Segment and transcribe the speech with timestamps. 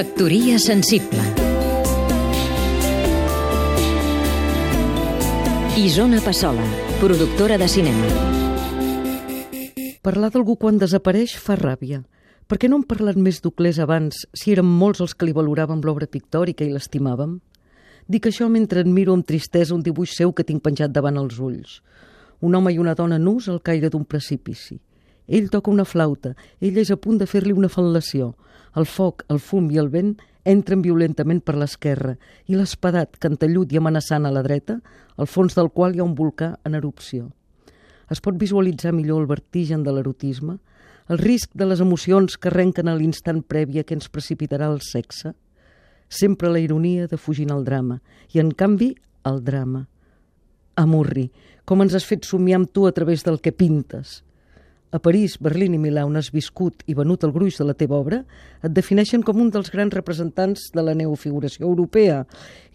[0.00, 1.20] Factoria sensible
[5.76, 6.64] Isona Passola,
[6.98, 8.08] productora de cinema
[10.00, 12.00] Parlar d'algú quan desapareix fa ràbia.
[12.48, 15.84] Per què no hem parlat més d'Uclés abans, si érem molts els que li valoràvem
[15.84, 17.36] l'obra pictòrica i l'estimàvem?
[18.08, 21.82] Dic això mentre admiro amb tristesa un dibuix seu que tinc penjat davant els ulls.
[22.40, 24.80] Un home i una dona nus al caire d'un precipici.
[25.28, 28.32] Ell toca una flauta, ella és a punt de fer-li una fal·lació.
[28.78, 30.14] El foc, el fum i el vent
[30.46, 32.14] entren violentament per l'esquerra
[32.46, 34.78] i l'espadat, cantellut i amenaçant a la dreta,
[35.18, 37.30] al fons del qual hi ha un volcà en erupció.
[38.10, 40.58] Es pot visualitzar millor el vertigen de l'erotisme,
[41.10, 44.80] el risc de les emocions que arrenquen a l'instant previ a que ens precipitarà el
[44.86, 45.34] sexe,
[46.08, 48.00] sempre la ironia de fugint al drama,
[48.34, 48.94] i en canvi
[49.26, 49.86] el drama.
[50.78, 51.28] Amurri,
[51.66, 54.20] com ens has fet somiar amb tu a través del que pintes–
[54.90, 57.98] a París, Berlín i Milà, on has viscut i venut el gruix de la teva
[58.00, 58.24] obra,
[58.62, 62.24] et defineixen com un dels grans representants de la neofiguració europea.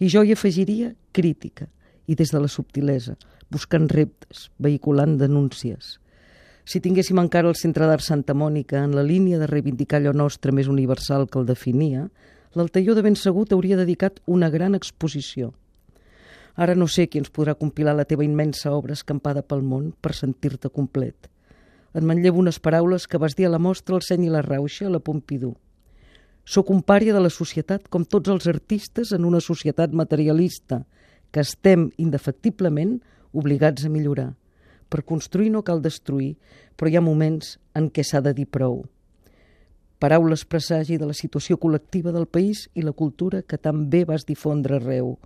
[0.00, 1.68] I jo hi afegiria crítica,
[2.08, 3.18] i des de la subtilesa,
[3.52, 5.98] buscant reptes, vehiculant denúncies.
[6.66, 10.56] Si tinguéssim encara el Centre d'Art Santa Mònica en la línia de reivindicar allò nostre
[10.56, 12.08] més universal que el definia,
[12.56, 15.52] l'Altaió de ben segur t'hauria dedicat una gran exposició.
[16.56, 20.16] Ara no sé qui ens podrà compilar la teva immensa obra escampada pel món per
[20.16, 21.28] sentir-te complet–
[21.96, 24.86] et manllevo unes paraules que vas dir a la mostra El seny i la rauxa,
[24.86, 25.54] a la Pompidou.
[26.44, 30.84] Soc un pària de la societat com tots els artistes en una societat materialista,
[31.32, 33.00] que estem indefectiblement
[33.32, 34.34] obligats a millorar.
[34.92, 36.36] Per construir no cal destruir,
[36.76, 38.84] però hi ha moments en què s'ha de dir prou.
[39.98, 44.28] Paraules presagi de la situació col·lectiva del país i la cultura que tan bé vas
[44.28, 45.16] difondre arreu.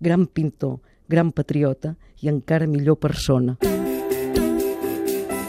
[0.00, 3.58] Gran pintor, gran patriota i encara millor persona.